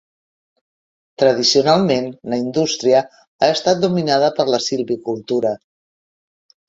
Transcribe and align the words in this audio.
Tradicionalment, 1.23 2.09
la 2.33 2.39
indústria 2.45 3.03
ha 3.19 3.53
estat 3.59 3.85
dominada 3.87 4.31
per 4.41 4.47
la 4.55 4.65
silvicultura. 4.71 5.53